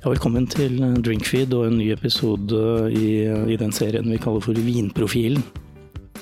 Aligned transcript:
Ja, 0.00 0.08
velkommen 0.08 0.46
til 0.48 0.78
Drinkfeed 1.04 1.52
og 1.52 1.66
en 1.66 1.74
ny 1.76 1.90
episode 1.92 2.56
i, 2.88 3.08
i, 3.52 3.56
den 3.60 3.74
serien 3.76 4.06
vi 4.08 4.16
kaller 4.16 4.40
for 4.40 4.56
Vinprofilen. 4.56 5.42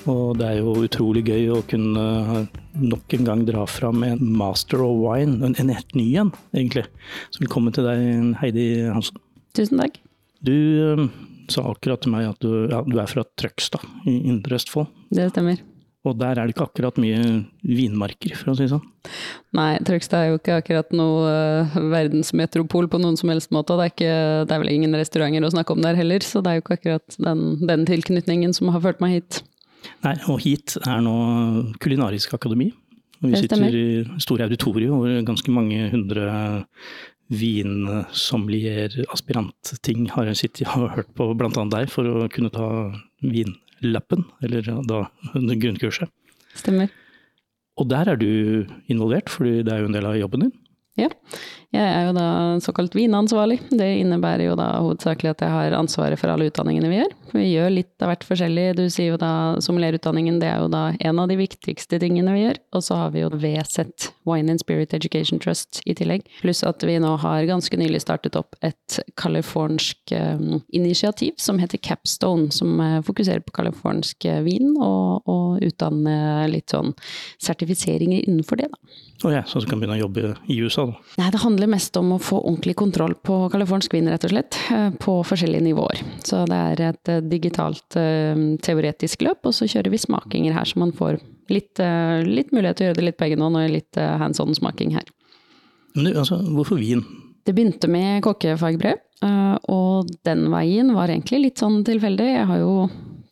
Og 0.03 0.35
det 0.35 0.49
er 0.49 0.57
jo 0.59 0.73
utrolig 0.83 1.21
gøy 1.29 1.45
å 1.55 1.61
kunne 1.63 2.43
nok 2.75 3.15
en 3.15 3.23
gang 3.29 3.45
dra 3.47 3.63
fram 3.71 4.03
en 4.03 4.19
master 4.35 4.83
of 4.83 4.99
wine, 4.99 5.37
en, 5.47 5.55
en 5.55 5.71
helt 5.71 5.95
ny 5.95 6.09
en, 6.19 6.33
egentlig. 6.51 6.83
Så 7.31 7.45
velkommen 7.45 7.71
til 7.71 7.87
deg, 7.87 8.03
Heidi 8.41 8.67
Hansen. 8.91 9.23
Tusen 9.55 9.79
takk. 9.79 9.95
Du 10.43 10.57
um, 10.99 11.07
sa 11.47 11.63
akkurat 11.71 12.03
til 12.03 12.17
meg 12.17 12.33
at 12.33 12.43
du, 12.43 12.51
ja, 12.67 12.83
du 12.83 12.99
er 12.99 13.07
fra 13.07 13.23
Trøgstad 13.39 13.87
i 14.11 14.19
Indre 14.27 14.59
Østfold. 14.59 14.91
Det 15.07 15.31
stemmer. 15.31 15.63
Og 16.07 16.15
der 16.15 16.37
er 16.39 16.47
det 16.47 16.53
ikke 16.53 16.69
akkurat 16.69 16.99
mye 17.01 17.19
vinmarker, 17.67 18.31
for 18.39 18.53
å 18.53 18.55
si 18.55 18.63
det 18.63 18.71
sånn. 18.71 18.85
Nei, 19.57 19.73
Trøgstad 19.83 20.21
er 20.21 20.29
jo 20.29 20.39
ikke 20.39 20.59
akkurat 20.61 20.95
noe 20.95 21.27
uh, 21.27 21.75
verdensmetropol 21.91 22.87
på 22.91 23.01
noen 23.03 23.19
som 23.19 23.31
helst 23.33 23.51
måte. 23.55 23.75
Det 23.75 23.87
er, 23.89 23.93
ikke, 23.93 24.15
det 24.47 24.55
er 24.55 24.63
vel 24.63 24.71
ingen 24.71 24.95
restauranter 24.95 25.43
å 25.43 25.51
snakke 25.51 25.75
om 25.75 25.83
der 25.83 25.99
heller, 25.99 26.23
så 26.23 26.39
det 26.45 26.53
er 26.53 26.59
jo 26.59 26.63
ikke 26.63 26.79
akkurat 26.79 27.19
den, 27.19 27.43
den 27.67 27.85
tilknytningen 27.89 28.55
som 28.55 28.71
har 28.71 28.85
ført 28.87 29.03
meg 29.03 29.17
hit. 29.17 29.41
Nei, 30.05 30.15
og 30.31 30.39
hit 30.43 30.77
er 30.85 31.03
nå 31.03 31.17
Kulinarisk 31.83 32.35
akademi. 32.39 32.71
Vi 33.19 33.35
sitter 33.35 33.75
i 33.75 33.85
store 34.23 34.47
auditorium 34.47 35.01
hvor 35.01 35.23
ganske 35.27 35.51
mange 35.51 35.89
hundre 35.91 36.29
vinsommelier, 37.29 39.01
aspirantting 39.13 40.07
har 40.15 40.31
jeg 40.31 40.45
sittet 40.45 40.71
og 40.79 40.93
hørt 40.95 41.11
på 41.17 41.27
bl.a. 41.37 41.65
deg 41.75 41.91
for 41.91 42.07
å 42.07 42.29
kunne 42.31 42.55
ta 42.55 42.69
vin 43.19 43.51
lappen, 43.85 44.25
eller 44.43 44.65
da 44.87 45.03
grunnkurset. 45.33 46.09
Stemmer. 46.57 46.91
Og 47.79 47.87
der 47.87 48.11
er 48.11 48.19
du 48.19 48.65
involvert, 48.91 49.29
fordi 49.31 49.63
det 49.63 49.73
er 49.73 49.83
jo 49.83 49.89
en 49.89 49.95
del 49.95 50.07
av 50.09 50.17
jobben 50.19 50.47
din? 50.47 50.55
Ja, 50.99 51.07
jeg 51.69 51.85
er 51.85 52.07
jo 52.07 52.13
da 52.17 52.27
såkalt 52.65 52.95
vinansvarlig. 52.97 53.59
Det 53.69 53.87
innebærer 53.99 54.47
jo 54.47 54.55
da 54.57 54.71
hovedsakelig 54.81 55.35
at 55.35 55.43
jeg 55.45 55.53
har 55.53 55.75
ansvaret 55.77 56.17
for 56.17 56.31
alle 56.33 56.47
utdanningene 56.49 56.89
vi 56.89 56.97
gjør. 56.97 57.11
Vi 57.29 57.43
gjør 57.45 57.73
litt 57.75 58.01
av 58.01 58.09
hvert 58.09 58.25
forskjellig. 58.25 58.63
Du 58.79 58.87
sier 58.89 59.11
jo 59.11 59.19
da 59.21 59.31
sommelierutdanningen, 59.61 60.39
det 60.41 60.49
er 60.49 60.63
jo 60.63 60.71
da 60.73 60.87
en 60.97 61.21
av 61.21 61.29
de 61.29 61.37
viktigste 61.37 61.99
tingene 62.01 62.33
vi 62.33 62.41
gjør. 62.41 62.57
Og 62.73 62.85
så 62.87 62.97
har 62.97 63.13
vi 63.13 63.21
jo 63.21 63.29
VZ, 63.29 64.09
Wine 64.25 64.55
and 64.55 64.63
Spirit 64.63 64.95
Education 64.97 65.37
Trust, 65.43 65.83
i 65.85 65.93
tillegg. 65.93 66.25
Pluss 66.41 66.63
at 66.65 66.81
vi 66.85 66.97
nå 67.01 67.13
har 67.21 67.45
ganske 67.49 67.77
nylig 67.77 68.01
startet 68.01 68.39
opp 68.39 68.57
et 68.65 68.97
californsk 69.21 70.15
um, 70.17 70.63
initiativ 70.73 71.37
som 71.37 71.61
heter 71.61 71.77
Capstone, 71.85 72.49
som 72.55 72.81
uh, 72.81 72.97
fokuserer 73.05 73.45
på 73.45 73.53
californsk 73.59 74.25
uh, 74.25 74.41
vin, 74.47 74.73
og, 74.73 75.29
og 75.29 75.61
utdanne 75.69 76.49
litt 76.49 76.73
sånn 76.73 76.95
sertifiseringer 77.37 78.25
innenfor 78.25 78.63
det, 78.63 78.71
da. 78.73 79.05
Å 79.19 79.27
oh 79.27 79.33
ja, 79.33 79.41
så 79.43 79.59
du 79.59 79.65
kan 79.67 79.81
begynne 79.81 79.97
å 79.97 80.05
jobbe 80.05 80.29
i 80.47 80.55
USA, 80.63 80.85
da? 80.87 80.99
Nei, 81.19 81.31
det 81.33 81.41
handler 81.43 81.58
mest 81.67 81.97
om 81.99 82.13
å 82.15 82.19
få 82.21 82.37
ordentlig 82.39 82.77
kontroll 82.79 83.15
på 83.25 83.41
californsk 83.51 83.93
vin, 83.93 84.07
rett 84.07 84.23
og 84.23 84.31
slett. 84.31 84.55
Eh, 84.71 84.89
på 85.01 85.17
forskjellige 85.27 85.65
nivåer. 85.65 86.03
Så 86.23 86.45
det 86.49 86.59
er 86.73 86.83
et 86.91 87.11
eh, 87.11 87.23
digitalt 87.25 87.97
eh, 87.99 88.37
teoretisk 88.63 89.25
løp, 89.25 89.49
og 89.49 89.55
så 89.57 89.67
kjører 89.69 89.91
vi 89.93 90.01
smakinger 90.01 90.55
her, 90.55 90.69
så 90.69 90.79
man 90.79 90.93
får 90.95 91.19
litt, 91.49 91.81
litt 92.29 92.51
mulighet 92.53 92.77
til 92.77 92.85
å 92.85 92.89
gjøre 92.89 92.99
det 92.99 93.05
litt 93.07 93.17
på 93.17 93.25
egen 93.25 93.41
hånd, 93.41 93.57
og 93.57 93.71
litt 93.73 93.97
hands 93.97 94.37
on-smaking 94.43 94.93
her. 94.93 95.07
Men 95.95 96.05
du, 96.05 96.11
altså, 96.13 96.37
hvorfor 96.53 96.77
vin? 96.77 97.01
Det 97.41 97.55
begynte 97.57 97.89
med 97.89 98.21
kokkefagbrev, 98.21 99.01
og 99.73 100.11
den 100.27 100.45
veien 100.53 100.93
var 100.93 101.09
egentlig 101.09 101.39
litt 101.47 101.63
sånn 101.63 101.81
tilfeldig. 101.87 102.27
Jeg 102.35 102.45
har 102.51 102.61
jo 102.61 102.75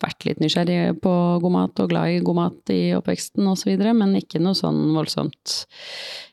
vært 0.01 0.25
litt 0.25 0.41
nysgjerrig 0.41 0.97
på 1.03 1.13
god 1.43 1.53
mat 1.53 1.83
og 1.83 1.91
glad 1.91 2.15
i 2.15 2.23
god 2.25 2.39
mat 2.39 2.73
i 2.73 2.81
oppveksten 2.97 3.45
osv., 3.53 3.75
men 3.93 4.17
ikke 4.17 4.41
noe 4.41 4.57
sånn 4.57 4.81
voldsomt 4.97 5.59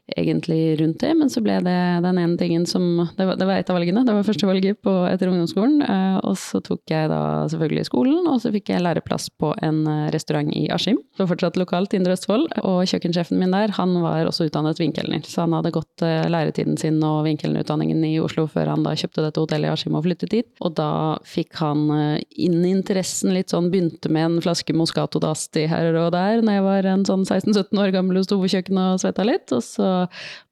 egentlig 0.07 0.81
rundt 0.81 1.01
det, 1.01 1.15
men 1.17 1.31
så 1.33 1.41
ble 1.41 1.57
det 1.65 1.77
den 2.05 2.19
ene 2.21 2.37
tingen 2.37 2.67
som 2.69 2.85
Det 3.17 3.25
var, 3.25 3.39
det 3.41 3.47
var 3.49 3.57
et 3.61 3.71
av 3.71 3.79
valgene, 3.79 4.03
det 4.05 4.13
var 4.13 4.27
første 4.27 4.47
valget 4.47 4.81
på, 4.85 4.93
etter 5.09 5.31
ungdomsskolen. 5.31 5.81
Eh, 5.81 6.19
og 6.29 6.37
så 6.41 6.61
tok 6.65 6.83
jeg 6.91 7.09
da 7.09 7.21
selvfølgelig 7.51 7.87
skolen, 7.89 8.29
og 8.29 8.43
så 8.43 8.53
fikk 8.53 8.75
jeg 8.75 8.85
læreplass 8.85 9.31
på 9.41 9.55
en 9.65 9.85
eh, 9.89 10.11
restaurant 10.13 10.51
i 10.53 10.67
Askim. 10.75 11.01
Så 11.17 11.29
fortsatt 11.31 11.57
lokalt 11.61 11.95
i 11.95 12.01
Indre 12.01 12.19
Østfold, 12.19 12.51
og 12.63 12.83
kjøkkensjefen 12.91 13.41
min 13.41 13.55
der, 13.55 13.73
han 13.79 13.97
var 14.05 14.29
også 14.29 14.49
utdannet 14.51 14.81
vinkelner. 14.83 15.25
Så 15.25 15.47
han 15.47 15.57
hadde 15.57 15.73
gått 15.75 16.05
eh, 16.05 16.27
læretiden 16.29 16.77
sin 16.81 17.01
og 17.05 17.25
vinkelnerutdanningen 17.29 18.05
i 18.05 18.19
Oslo 18.23 18.47
før 18.51 18.75
han 18.75 18.85
da 18.85 18.93
kjøpte 18.99 19.25
dette 19.25 19.41
hotellet 19.41 19.71
i 19.71 19.73
Askim 19.73 19.97
og 19.97 20.05
flyttet 20.05 20.35
dit. 20.35 20.51
Og 20.61 20.77
da 20.77 21.17
fikk 21.25 21.57
han 21.63 21.89
inn 22.29 22.61
interessen 22.69 23.33
litt 23.35 23.55
sånn, 23.55 23.71
begynte 23.73 24.13
med 24.13 24.29
en 24.29 24.39
flaske 24.45 24.77
Moscato 24.77 25.21
d'Asti 25.23 25.65
her 25.71 25.95
og 25.95 26.13
der 26.15 26.43
når 26.45 26.59
jeg 26.59 26.65
var 26.67 26.89
en 26.91 27.05
sånn 27.09 27.25
16-17 27.25 27.81
år 27.81 27.93
gammel 27.95 28.21
og 28.21 28.27
sto 28.27 28.39
på 28.41 28.51
kjøkkenet 28.53 28.97
og 28.97 29.03
svetta 29.03 29.27
litt. 29.27 29.53
og 29.55 29.63
så 29.65 29.94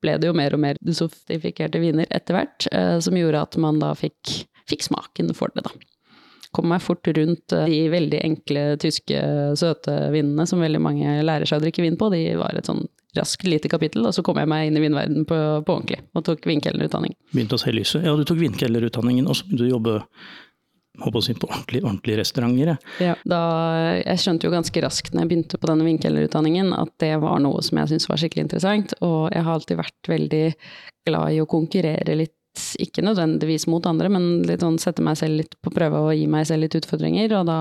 ble 0.03 0.19
det 0.21 0.31
jo 0.31 0.37
mer 0.37 0.57
og 0.57 0.63
mer 0.65 0.81
sofistikerte 0.87 1.81
viner 1.83 2.11
etter 2.11 2.39
hvert, 2.39 2.69
eh, 2.73 2.99
som 3.05 3.17
gjorde 3.19 3.47
at 3.49 3.59
man 3.63 3.81
da 3.83 3.93
fikk, 3.99 4.43
fikk 4.71 4.87
smaken 4.91 5.33
for 5.37 5.55
det, 5.57 5.67
da 5.69 5.75
kom 6.53 6.69
meg 6.69 6.83
fort 6.85 7.09
rundt 7.17 7.55
eh, 7.57 7.69
de 7.71 7.81
veldig 7.93 8.21
enkle 8.23 8.65
tyske 8.83 9.21
søte 9.59 9.95
vinene 10.13 10.47
som 10.49 10.63
veldig 10.63 10.83
mange 10.85 11.17
lærer 11.25 11.49
seg 11.49 11.61
å 11.61 11.65
drikke 11.65 11.85
vin 11.85 11.99
på. 12.01 12.11
De 12.13 12.23
var 12.41 12.59
et 12.59 12.69
sånn 12.69 12.85
raskt 13.17 13.49
lite 13.49 13.69
kapittel, 13.73 14.07
og 14.09 14.15
så 14.17 14.25
kom 14.25 14.41
jeg 14.41 14.49
meg 14.49 14.69
inn 14.69 14.79
i 14.79 14.85
vinverdenen 14.85 15.27
på, 15.29 15.39
på 15.67 15.75
ordentlig 15.75 16.01
og 16.17 16.25
tok 16.29 16.47
vinkelnerutdanning. 16.49 17.17
Begynte 17.33 17.59
å 17.59 17.61
se 17.61 17.75
lyset. 17.75 18.07
Ja, 18.07 18.15
du 18.17 18.25
tok 18.29 18.41
vinkelnerutdanningen, 18.41 19.29
og 19.29 19.37
så 19.37 19.49
begynte 19.49 19.65
du 19.65 19.69
å 19.69 19.75
jobbe 19.75 19.99
håper 21.01 21.23
å 21.23 21.25
si, 21.25 21.35
på 21.39 21.49
ordentlige, 21.49 21.87
ordentlige 21.87 22.21
restauranter. 22.21 22.75
Ja, 23.01 23.15
jeg 23.97 24.21
skjønte 24.21 24.49
jo 24.49 24.53
ganske 24.53 24.85
raskt 24.85 25.15
når 25.15 25.25
jeg 25.25 25.31
begynte 25.31 25.61
på 25.61 25.71
denne 25.71 25.89
vinkelutdanningen 25.89 26.75
at 26.77 26.93
det 27.03 27.15
var 27.23 27.41
noe 27.41 27.65
som 27.65 27.81
jeg 27.81 27.95
syntes 27.95 28.11
var 28.11 28.21
skikkelig 28.21 28.47
interessant. 28.49 28.95
Og 29.01 29.33
jeg 29.33 29.47
har 29.47 29.57
alltid 29.57 29.81
vært 29.81 30.13
veldig 30.13 30.47
glad 31.09 31.33
i 31.33 31.43
å 31.43 31.49
konkurrere 31.49 32.17
litt, 32.19 32.37
ikke 32.77 33.01
nødvendigvis 33.01 33.65
mot 33.73 33.87
andre, 33.89 34.11
men 34.13 34.43
litt 34.45 34.61
sånn 34.61 34.77
sette 34.77 35.01
meg 35.01 35.17
selv 35.17 35.39
litt 35.41 35.57
på 35.65 35.73
prøve 35.73 36.03
og 36.05 36.13
gi 36.13 36.27
meg 36.29 36.45
selv 36.51 36.67
litt 36.67 36.77
utfordringer. 36.77 37.33
Og 37.39 37.49
da 37.49 37.61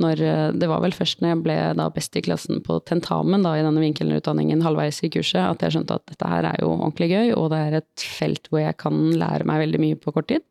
når 0.00 0.24
Det 0.56 0.66
var 0.66 0.80
vel 0.82 0.96
først 0.96 1.20
når 1.20 1.30
jeg 1.30 1.42
ble 1.44 1.58
da 1.78 1.90
best 1.92 2.16
i 2.16 2.24
klassen 2.24 2.64
på 2.64 2.80
tentamen 2.88 3.44
da 3.44 3.52
i 3.54 3.62
denne 3.62 3.84
vinkelutdanningen 3.84 4.64
halvveis 4.64 5.04
i 5.04 5.12
kurset, 5.12 5.44
at 5.44 5.60
jeg 5.62 5.76
skjønte 5.76 6.00
at 6.00 6.08
dette 6.08 6.32
her 6.32 6.48
er 6.48 6.64
jo 6.64 6.72
ordentlig 6.72 7.12
gøy, 7.12 7.36
og 7.36 7.52
det 7.52 7.60
er 7.60 7.78
et 7.82 8.08
felt 8.16 8.48
hvor 8.48 8.64
jeg 8.64 8.80
kan 8.80 8.96
lære 9.12 9.46
meg 9.46 9.66
veldig 9.66 9.84
mye 9.84 10.00
på 10.00 10.16
kort 10.16 10.32
tid. 10.32 10.42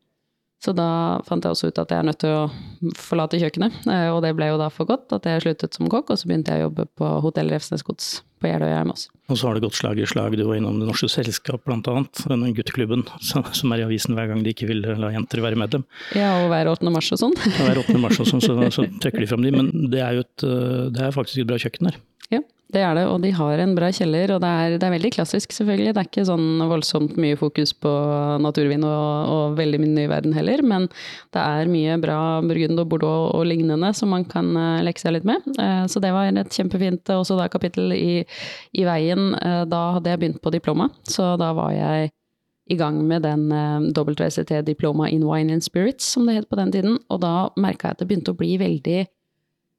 Så 0.62 0.72
da 0.76 1.20
fant 1.26 1.44
jeg 1.44 1.52
også 1.52 1.68
ut 1.68 1.80
at 1.82 1.90
jeg 1.92 2.00
er 2.00 2.06
nødt 2.08 2.20
til 2.22 2.32
å 2.32 2.92
forlate 2.96 3.40
kjøkkenet, 3.40 3.82
eh, 3.84 4.06
og 4.14 4.22
det 4.24 4.32
ble 4.36 4.48
jo 4.48 4.60
da 4.60 4.70
for 4.72 4.88
godt 4.88 5.12
at 5.12 5.26
jeg 5.28 5.42
sluttet 5.44 5.76
som 5.76 5.90
kokk, 5.92 6.14
og 6.14 6.20
så 6.20 6.30
begynte 6.30 6.54
jeg 6.54 6.62
å 6.62 6.68
jobbe 6.70 6.86
på 6.96 7.10
Hotell 7.24 7.52
Refsnes 7.52 7.84
Gods 7.84 8.22
på 8.40 8.48
Jeløya 8.48 8.80
i 8.80 8.86
Moss. 8.88 9.06
Og 9.32 9.38
så 9.40 9.48
har 9.48 9.56
det 9.56 9.64
gått 9.64 9.76
slag 9.76 10.00
i 10.00 10.06
slag, 10.08 10.36
du 10.36 10.44
var 10.44 10.58
innom 10.58 10.78
Det 10.80 10.88
Norske 10.88 11.08
Selskap 11.12 11.68
annet, 11.72 12.24
denne 12.28 12.52
gutteklubben 12.56 13.04
som 13.24 13.72
er 13.72 13.82
i 13.82 13.86
avisen 13.86 14.16
hver 14.16 14.28
gang 14.30 14.42
de 14.44 14.52
ikke 14.52 14.68
vil 14.68 14.84
la 14.84 15.12
jenter 15.14 15.44
være 15.44 15.60
medlem. 15.60 15.84
Ja, 16.16 16.34
og 16.42 16.50
hver 16.52 16.72
8. 16.72 16.92
mars 16.92 17.12
og 17.12 17.22
sånn. 17.22 17.36
Ja, 17.44 17.68
hver 17.70 17.82
8. 17.84 18.00
mars 18.00 18.20
og 18.20 18.28
sånn, 18.28 18.44
så, 18.44 18.56
så 18.74 18.86
trekker 19.04 19.24
de 19.24 19.30
fram 19.30 19.44
de, 19.44 19.52
men 19.54 19.70
det 19.92 20.02
er 20.04 20.18
jo 20.18 20.26
et, 20.26 20.48
eh, 20.48 20.82
det 20.94 21.06
er 21.08 21.16
faktisk 21.16 21.44
et 21.44 21.50
bra 21.50 21.60
kjøkken 21.60 21.90
der. 21.90 22.00
Det 22.74 22.82
er 22.82 22.96
det, 22.98 23.04
og 23.06 23.20
de 23.22 23.30
har 23.30 23.60
en 23.62 23.74
bra 23.76 23.88
kjeller. 23.94 24.32
Og 24.34 24.40
det 24.42 24.48
er, 24.50 24.76
det 24.80 24.86
er, 24.86 24.94
veldig 24.96 25.12
klassisk, 25.14 25.52
selvfølgelig. 25.54 25.92
Det 25.94 26.02
er 26.02 26.08
ikke 26.08 26.26
sånn 26.26 26.64
voldsomt 26.70 27.14
mye 27.20 27.38
fokus 27.38 27.70
på 27.76 27.92
naturvin 28.42 28.82
og, 28.88 29.30
og 29.30 29.58
veldig 29.60 29.80
mye 29.82 29.92
ny 29.94 30.06
verden 30.10 30.34
heller, 30.34 30.62
men 30.66 30.88
det 31.34 31.44
er 31.44 31.70
mye 31.70 31.98
bra 32.02 32.18
Burgund 32.42 32.82
og 32.82 32.90
Bordeaux 32.90 33.30
og 33.36 33.46
lignende 33.46 33.92
som 33.94 34.10
man 34.14 34.26
kan 34.26 34.50
uh, 34.58 34.82
leke 34.82 35.02
seg 35.02 35.14
litt 35.16 35.28
med. 35.28 35.46
Uh, 35.60 35.84
så 35.90 36.02
det 36.02 36.10
var 36.16 36.32
et 36.32 36.58
kjempefint 36.58 37.14
uh, 37.14 37.20
også 37.20 37.38
da, 37.38 37.46
kapittel 37.52 37.94
i, 37.94 38.24
i 38.74 38.84
veien. 38.86 39.32
da 39.70 39.80
hadde 39.96 40.10
jeg 40.10 40.20
begynt 40.20 40.42
på 40.42 40.52
diploma, 40.54 40.88
så 41.06 41.34
da 41.40 41.52
var 41.54 41.72
jeg 41.74 42.10
i 42.72 42.76
gang 42.80 42.96
med 43.06 43.22
den 43.26 43.50
WCT 43.94 44.62
Diploma 44.64 45.10
in 45.12 45.26
Wine 45.28 45.52
and 45.52 45.64
Spirits, 45.64 46.06
som 46.14 46.26
det 46.26 46.38
het 46.38 46.48
på 46.48 46.56
den 46.58 46.72
tiden. 46.72 46.96
Og 47.12 47.20
da 47.22 47.50
merka 47.60 47.90
jeg 47.90 47.98
at 47.98 48.02
det 48.02 48.08
begynte 48.08 48.32
å 48.32 48.38
bli 48.38 48.56
veldig 48.58 49.04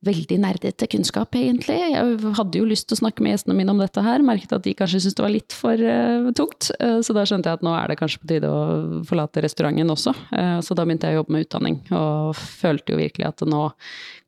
veldig 0.06 0.38
nerdete 0.42 0.88
kunnskap, 0.90 1.36
egentlig. 1.38 1.78
Jeg 1.92 2.34
hadde 2.38 2.60
jo 2.60 2.68
lyst 2.68 2.88
til 2.90 2.98
å 2.98 3.02
snakke 3.04 3.24
med 3.24 3.34
gjestene 3.36 3.56
mine 3.58 3.74
om 3.74 3.82
dette 3.82 4.04
her, 4.06 4.24
merket 4.26 4.54
at 4.56 4.66
de 4.66 4.76
kanskje 4.78 5.02
syntes 5.04 5.18
det 5.18 5.26
var 5.26 5.34
litt 5.34 5.56
for 5.56 5.82
uh, 5.82 6.30
tungt. 6.38 6.70
Uh, 6.80 7.00
så 7.06 7.16
da 7.16 7.26
skjønte 7.28 7.52
jeg 7.52 7.60
at 7.60 7.66
nå 7.66 7.74
er 7.76 7.92
det 7.92 8.00
kanskje 8.00 8.22
på 8.22 8.30
tide 8.30 8.52
å 8.52 9.02
forlate 9.08 9.44
restauranten 9.46 9.94
også. 9.94 10.16
Uh, 10.32 10.60
så 10.66 10.78
da 10.78 10.86
begynte 10.86 11.10
jeg 11.10 11.18
å 11.18 11.24
jobbe 11.24 11.36
med 11.36 11.48
utdanning, 11.48 11.80
og 11.96 12.36
følte 12.40 12.96
jo 12.96 13.02
virkelig 13.02 13.30
at 13.32 13.46
nå 13.50 13.64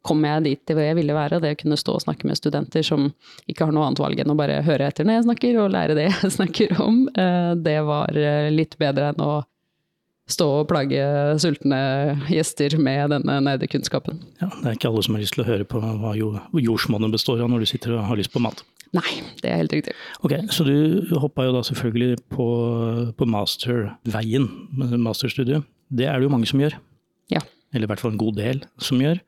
kom 0.07 0.23
jeg 0.23 0.45
dit 0.45 0.61
til 0.63 0.77
hvor 0.77 0.87
jeg 0.87 0.97
ville 0.97 1.17
være. 1.17 1.41
Det 1.43 1.53
å 1.55 1.59
kunne 1.59 1.79
stå 1.79 1.97
og 1.97 2.05
snakke 2.05 2.29
med 2.29 2.39
studenter 2.39 2.85
som 2.85 3.09
ikke 3.49 3.67
har 3.67 3.75
noe 3.75 3.89
annet 3.89 4.01
valg 4.01 4.23
enn 4.23 4.31
å 4.31 4.39
bare 4.39 4.61
høre 4.65 4.87
etter 4.87 5.07
når 5.07 5.19
jeg 5.19 5.27
snakker, 5.27 5.59
og 5.61 5.73
lære 5.75 5.97
det 5.99 6.07
jeg 6.07 6.33
snakker 6.37 6.77
om, 6.83 7.03
det 7.59 7.77
var 7.85 8.15
litt 8.53 8.77
bedre 8.79 9.11
enn 9.11 9.23
å 9.25 9.31
stå 10.27 10.47
og 10.61 10.67
plage 10.69 11.03
sultne 11.41 11.79
gjester 12.27 12.75
med 12.81 13.13
denne 13.15 13.37
nerdekunnskapen. 13.45 14.19
Ja, 14.41 14.49
det 14.61 14.65
er 14.71 14.79
ikke 14.79 14.91
alle 14.91 15.03
som 15.05 15.15
har 15.15 15.23
lyst 15.23 15.37
til 15.37 15.45
å 15.45 15.47
høre 15.47 15.67
på 15.67 15.79
hva 15.81 16.13
jordsmonnet 16.17 17.13
består 17.15 17.43
av 17.43 17.51
når 17.51 17.63
du 17.63 17.69
sitter 17.71 17.95
og 17.95 18.07
har 18.09 18.19
lyst 18.19 18.33
på 18.33 18.43
mat. 18.43 18.63
Nei, 18.95 19.07
det 19.41 19.51
er 19.51 19.61
helt 19.61 19.73
riktig. 19.75 19.95
Ok, 20.23 20.35
Så 20.51 20.63
du 20.67 21.15
hoppa 21.19 21.47
jo 21.47 21.55
da 21.55 21.63
selvfølgelig 21.67 22.21
på, 22.31 22.47
på 23.19 23.27
masterveien, 23.27 24.47
masterstudiet. 25.03 25.65
Det 25.91 26.07
er 26.07 26.19
det 26.19 26.27
jo 26.27 26.31
mange 26.33 26.47
som 26.49 26.61
gjør. 26.63 26.77
Ja. 27.31 27.41
Eller 27.73 27.87
i 27.87 27.91
hvert 27.91 28.03
fall 28.03 28.15
en 28.15 28.21
god 28.21 28.39
del 28.39 28.63
som 28.83 29.01
gjør. 29.03 29.19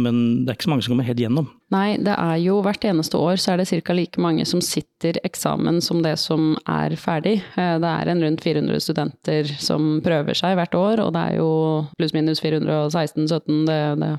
Men 0.00 0.44
det 0.44 0.52
er 0.52 0.56
ikke 0.56 0.68
så 0.68 0.72
mange 0.72 0.84
som 0.86 0.94
kommer 0.94 1.06
helt 1.06 1.20
gjennom. 1.20 1.48
Nei, 1.72 1.96
det 2.00 2.14
er 2.14 2.36
jo 2.42 2.58
hvert 2.64 2.84
eneste 2.84 3.18
år 3.20 3.40
så 3.40 3.52
er 3.52 3.62
det 3.62 3.68
ca. 3.70 3.94
like 3.96 4.20
mange 4.20 4.44
som 4.48 4.60
sitter 4.64 5.18
eksamen 5.24 5.80
som 5.84 6.02
det 6.04 6.14
som 6.20 6.52
er 6.68 6.96
ferdig. 7.00 7.38
Eh, 7.56 7.74
det 7.82 7.90
er 7.90 8.10
en 8.12 8.22
rundt 8.24 8.44
400 8.44 8.84
studenter 8.84 9.48
som 9.60 10.00
prøver 10.04 10.36
seg 10.38 10.56
hvert 10.58 10.76
år, 10.76 11.02
og 11.04 11.12
det 11.16 11.22
er 11.22 11.40
jo 11.40 11.50
pluss-minus 11.98 12.42
416-17. 12.44 13.64
Det, 13.68 13.80
det, 14.02 14.12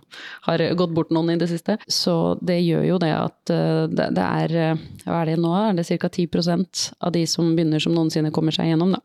har 0.47 0.65
gått 0.79 0.93
bort 0.97 1.13
noen 1.13 1.33
i 1.35 1.39
det 1.41 1.49
siste. 1.51 1.77
Så 1.87 2.35
det 2.41 2.59
gjør 2.63 2.85
jo 2.91 2.99
det 3.01 3.13
at 3.15 3.53
eh, 3.53 3.85
det, 3.89 4.11
det 4.17 4.27
er 4.27 4.77
Hva 5.05 5.21
er 5.21 5.33
det 5.33 5.39
nå? 5.41 5.53
Er 5.57 5.77
det 5.77 5.87
ca. 5.89 6.09
10% 6.09 6.85
av 7.01 7.13
de 7.15 7.25
som 7.29 7.53
begynner 7.55 7.81
som 7.81 7.95
noensinne 7.95 8.33
kommer 8.33 8.55
seg 8.55 8.71
gjennom, 8.71 8.93
da. 8.97 9.01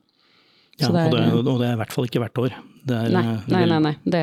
Ja, 0.78 0.92
det 0.94 1.00
er, 1.00 1.08
og, 1.08 1.14
det, 1.42 1.50
og, 1.50 1.56
det, 1.58 1.66
er 1.66 1.74
i 1.74 1.78
hvert 1.80 1.94
fall 1.94 2.06
ikke 2.06 2.20
hvert 2.22 2.38
år. 2.38 2.52
Er, 2.88 3.08
nei, 3.12 3.22
nei, 3.50 3.62
nei, 3.66 3.78
nei. 3.82 3.94
Det, 4.06 4.20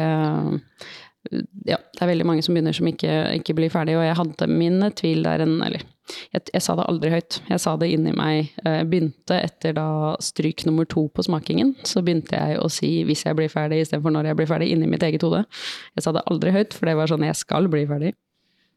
ja, 1.66 1.78
det 1.78 2.02
er 2.02 2.10
veldig 2.12 2.28
mange 2.28 2.46
som 2.46 2.56
begynner 2.56 2.76
som 2.76 2.88
ikke, 2.90 3.12
ikke 3.40 3.56
blir 3.58 3.74
ferdig, 3.74 3.98
og 3.98 4.06
jeg 4.06 4.18
hadde 4.20 4.48
mine 4.52 4.92
tvil 4.98 5.26
der 5.26 5.44
en 5.46 5.62
Eller 5.66 5.84
jeg, 6.34 6.44
jeg, 6.54 6.62
sa 6.62 6.76
det 6.78 6.86
aldri 6.86 7.10
høyt. 7.16 7.40
Jeg 7.50 7.62
sa 7.64 7.72
det 7.82 7.90
inni 7.90 8.12
meg. 8.14 8.52
Jeg 8.62 8.82
eh, 8.84 8.86
begynte 8.90 9.40
etter 9.42 9.74
da 9.74 9.88
stryk 10.22 10.66
nummer 10.68 10.86
to 10.86 11.08
på 11.10 11.26
smakingen, 11.26 11.74
så 11.88 12.04
begynte 12.06 12.38
jeg 12.38 12.60
å 12.62 12.70
si 12.70 13.04
'hvis 13.04 13.26
jeg 13.26 13.36
blir 13.36 13.50
ferdig' 13.50 13.82
istedenfor 13.82 14.14
'når 14.14 14.30
jeg 14.30 14.38
blir 14.38 14.52
ferdig', 14.52 14.70
inni 14.70 14.88
mitt 14.88 15.02
eget 15.02 15.26
hode. 15.26 15.46
Jeg 15.96 16.04
sa 16.04 16.12
det 16.12 16.26
aldri 16.30 16.52
høyt, 16.52 16.74
for 16.74 16.86
det 16.86 16.96
var 16.96 17.08
sånn 17.08 17.26
'jeg 17.26 17.36
skal 17.36 17.68
bli 17.68 17.86
ferdig'. 17.86 18.14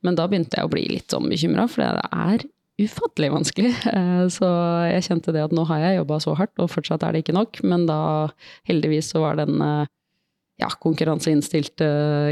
Men 0.03 0.15
da 0.15 0.27
begynte 0.27 0.57
jeg 0.57 0.65
å 0.65 0.71
bli 0.73 0.87
litt 0.89 1.11
sånn 1.11 1.29
bekymra, 1.29 1.69
for 1.69 1.83
det 1.83 2.09
er 2.13 2.49
ufattelig 2.79 3.31
vanskelig. 3.35 3.75
Eh, 3.99 4.27
så 4.33 4.49
jeg 4.89 5.07
kjente 5.09 5.33
det 5.35 5.45
at 5.45 5.53
nå 5.53 5.67
har 5.69 5.81
jeg 5.81 5.99
jobba 5.99 6.21
så 6.23 6.35
hardt, 6.39 6.57
og 6.59 6.71
fortsatt 6.71 7.03
er 7.03 7.13
det 7.13 7.25
ikke 7.25 7.37
nok. 7.37 7.61
Men 7.65 7.87
da, 7.87 8.31
heldigvis, 8.69 9.13
så 9.13 9.21
var 9.21 9.37
den 9.37 9.61
eh, 9.61 9.87
ja, 10.59 10.69
konkurranseinnstilte 10.83 11.87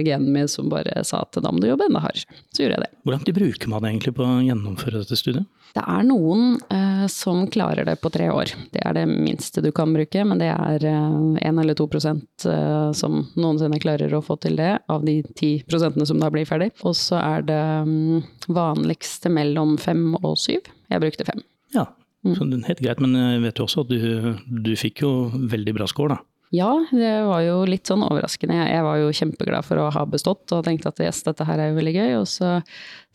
genen 0.04 0.32
min 0.32 0.48
som 0.50 0.70
bare 0.70 1.04
sa 1.06 1.22
at 1.22 1.38
da 1.42 1.52
må 1.52 1.62
du 1.62 1.68
jobbe 1.68 1.86
enda 1.86 2.02
hardere. 2.02 2.26
Så 2.50 2.64
gjorde 2.64 2.78
jeg 2.78 2.84
det. 2.86 2.90
Hvordan 3.06 3.26
de 3.28 3.34
bruker 3.36 3.70
man 3.70 3.86
egentlig 3.86 4.16
på 4.16 4.26
å 4.26 4.40
gjennomføre 4.42 5.02
dette 5.02 5.18
studiet? 5.18 5.46
Det 5.76 5.82
er 5.84 6.06
noen 6.08 6.56
eh, 6.72 7.04
som 7.12 7.44
klarer 7.52 7.84
det 7.86 7.98
på 8.00 8.10
tre 8.10 8.30
år. 8.32 8.54
Det 8.72 8.80
er 8.80 8.96
det 8.96 9.04
minste 9.10 9.62
du 9.62 9.68
kan 9.76 9.92
bruke, 9.94 10.24
men 10.24 10.40
det 10.40 10.48
er 10.48 10.86
én 10.88 11.36
eh, 11.36 11.60
eller 11.62 11.76
to 11.76 11.86
prosent 11.92 12.46
eh, 12.48 12.90
som 12.96 13.20
noensinne 13.36 13.78
klarer 13.82 14.14
å 14.16 14.22
få 14.24 14.38
til 14.42 14.56
det, 14.58 14.72
av 14.90 15.04
de 15.06 15.18
ti 15.36 15.50
prosentene 15.68 16.08
som 16.08 16.22
da 16.22 16.30
blir 16.32 16.48
ferdig. 16.48 16.72
Og 16.82 16.96
så 16.98 17.20
er 17.20 17.44
det 17.46 17.62
um, 17.84 18.24
vanligste 18.48 19.30
mellom 19.32 19.76
fem 19.78 20.14
og 20.22 20.34
syv. 20.40 20.66
Jeg 20.90 21.04
brukte 21.04 21.28
fem. 21.28 21.44
Ja, 21.76 21.90
mm. 22.24 22.38
så 22.38 22.48
det 22.48 22.62
er 22.62 22.70
helt 22.72 22.86
greit, 22.88 23.04
men 23.04 23.18
jeg 23.20 23.44
vet 23.44 23.60
jo 23.60 23.68
også 23.68 23.84
at 23.84 23.92
du, 23.92 24.32
du 24.66 24.72
fikk 24.80 25.04
jo 25.04 25.12
veldig 25.36 25.76
bra 25.76 25.90
score, 25.92 26.16
da. 26.16 26.35
Ja, 26.54 26.70
det 26.94 27.24
var 27.26 27.40
jo 27.42 27.56
litt 27.66 27.88
sånn 27.90 28.04
overraskende. 28.06 28.54
Jeg 28.68 28.84
var 28.86 29.00
jo 29.00 29.14
kjempeglad 29.14 29.66
for 29.66 29.80
å 29.82 29.88
ha 29.90 30.04
bestått 30.06 30.52
og 30.54 30.62
tenkte 30.66 30.92
at 30.92 31.02
yes, 31.02 31.24
dette 31.26 31.46
her 31.48 31.58
er 31.58 31.72
jo 31.72 31.78
veldig 31.80 31.94
gøy. 31.96 32.12
Og 32.20 32.28
så 32.30 32.52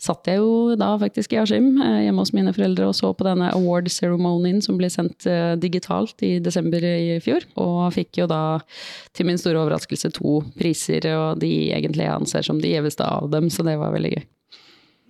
satt 0.01 0.28
jeg 0.28 0.42
jo 0.42 0.75
da 0.80 0.89
faktisk 1.00 1.31
i 1.31 1.39
Askim 1.39 1.69
eh, 1.80 2.01
hjemme 2.07 2.25
hos 2.25 2.33
mine 2.36 2.51
foreldre 2.56 2.89
og 2.89 2.98
så 2.98 3.13
på 3.16 3.28
denne 3.28 3.54
award 3.56 3.88
ceremonien 3.94 4.60
som 4.66 4.75
ble 4.80 4.89
sendt 4.92 5.30
eh, 5.30 5.54
digitalt 5.62 6.19
i 6.28 6.33
desember 6.44 6.83
i 6.83 7.22
fjor. 7.24 7.48
Og 7.62 7.88
fikk 7.95 8.19
jo 8.24 8.28
da 8.31 8.44
til 9.16 9.31
min 9.31 9.39
store 9.39 9.63
overraskelse 9.63 10.12
to 10.19 10.42
priser, 10.60 11.07
og 11.16 11.39
de 11.39 11.72
egentlig 11.72 12.10
jeg 12.10 12.18
anser 12.18 12.45
som 12.51 12.60
de 12.60 12.75
gjeveste 12.75 13.07
av 13.07 13.31
dem, 13.31 13.48
så 13.54 13.63
det 13.63 13.80
var 13.80 13.95
veldig 13.95 14.16
gøy 14.18 14.27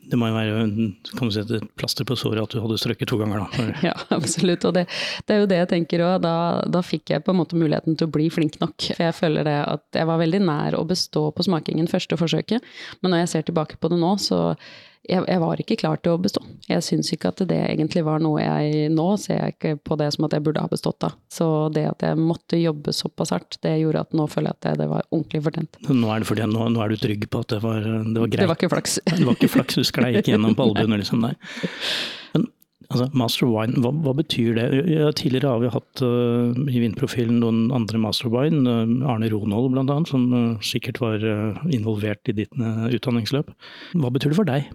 det 0.09 0.17
må 0.19 0.27
jo 0.27 0.35
være 0.35 0.63
kan 1.17 1.29
du 1.29 1.33
si, 1.33 1.43
et 1.43 1.67
plaster 1.79 2.07
på 2.07 2.17
såret 2.19 2.41
at 2.41 2.53
du 2.53 2.61
hadde 2.63 2.79
strøkket 2.81 3.11
to 3.11 3.19
ganger, 3.21 3.43
da. 3.43 3.65
Ja, 3.91 3.93
absolutt. 4.15 4.65
Og 4.67 4.75
det, 4.75 4.85
det, 5.27 5.35
er 5.35 5.43
jo 5.43 5.49
det 5.51 5.59
jeg 5.61 5.71
tenker 5.75 6.03
òg. 6.07 6.15
Da, 6.25 6.35
da, 6.67 6.83
fikk 6.85 7.13
jeg 7.13 7.23
på 7.25 7.33
en 7.33 7.39
måte 7.41 7.59
muligheten 7.59 7.97
til 7.99 8.09
å 8.09 8.13
bli 8.13 8.29
flink 8.33 8.57
nok. 8.63 8.89
For 8.89 9.05
jeg 9.07 9.17
føler 9.17 9.47
det 9.47 9.57
at 9.61 10.01
jeg 10.01 10.09
var 10.09 10.21
veldig 10.21 10.41
nær 10.47 10.79
å 10.79 10.85
bestå 10.89 11.27
på 11.35 11.45
smakingen 11.47 11.89
første 11.91 12.19
forsøket. 12.19 12.65
Men 13.01 13.13
når 13.13 13.23
jeg 13.23 13.33
ser 13.35 13.49
tilbake 13.51 13.79
på 13.79 13.91
det 13.93 14.01
nå, 14.01 14.15
så 14.21 14.41
jeg, 15.09 15.23
jeg, 15.25 15.39
var 15.41 15.61
ikke 15.61 15.77
klar 15.81 15.97
til 16.03 16.13
å 16.13 16.19
bestå. 16.21 16.43
Jeg 16.69 16.83
syns 16.85 17.09
ikke 17.13 17.31
at 17.31 17.41
det 17.49 17.57
egentlig 17.57 18.03
var 18.05 18.21
noe 18.21 18.43
jeg 18.43 18.91
Nå 18.93 19.07
ser 19.21 19.39
jeg 19.39 19.55
ikke 19.55 19.73
på 19.89 19.97
det 19.97 20.11
som 20.13 20.27
at 20.27 20.35
jeg 20.37 20.45
burde 20.45 20.61
ha 20.61 20.69
bestått 20.69 21.07
av. 21.07 21.17
Så 21.31 21.47
det 21.73 21.87
at 21.89 22.05
jeg 22.05 22.19
måtte 22.21 22.59
jobbe 22.61 22.93
såpass 22.93 23.33
hardt, 23.33 23.57
det 23.65 23.79
gjorde 23.81 24.05
at 24.05 24.15
nå 24.17 24.27
føler 24.29 24.51
jeg 24.51 24.59
at 24.59 24.67
det, 24.67 24.75
det 24.83 24.89
var 24.91 25.05
ordentlig 25.09 25.43
fortjent. 25.47 25.81
Nå 25.89 26.13
er, 26.13 26.21
det 26.21 26.29
fordi, 26.29 26.47
nå, 26.53 26.69
nå 26.75 26.85
er 26.85 26.93
du 26.93 27.01
trygg 27.01 27.27
på 27.33 27.43
at 27.43 27.53
det 27.55 27.61
var, 27.65 27.81
det 27.81 28.23
var 28.23 28.33
greit? 28.33 28.43
Det 28.43 28.49
var 28.53 28.61
ikke 28.61 28.73
flaks. 28.75 28.97
det 29.17 29.27
var 29.27 29.37
ikke 29.39 29.53
flaks, 29.57 29.79
du 29.79 29.87
sklei 29.87 30.15
ikke 30.19 30.35
gjennom 30.35 30.57
på 30.57 30.69
albuene, 30.69 31.01
liksom. 31.01 31.25
Nei. 31.25 31.33
Men 32.35 32.45
altså, 32.91 33.07
Master 33.17 33.49
Wine, 33.49 33.81
hva, 33.81 33.93
hva, 34.05 34.13
betyr 34.19 34.53
det? 34.59 34.67
Ja, 34.91 35.09
tidligere 35.17 35.55
har 35.55 35.63
vi 35.63 35.73
hatt 35.73 36.05
uh, 36.05 36.53
i 36.69 36.83
Vindprofilen 36.83 37.41
noen 37.41 37.65
andre 37.73 38.03
Master 38.05 38.29
Wine, 38.33 38.61
uh, 38.69 39.09
Arne 39.09 39.31
Ronhold 39.33 39.73
bl.a., 39.73 39.97
som 40.09 40.29
uh, 40.35 40.45
sikkert 40.65 41.01
var 41.01 41.25
involvert 41.73 42.29
i 42.29 42.37
ditt 42.43 42.53
utdanningsløp. 42.53 43.49
Hva 43.97 44.13
betyr 44.13 44.35
det 44.35 44.41
for 44.43 44.53
deg? 44.53 44.69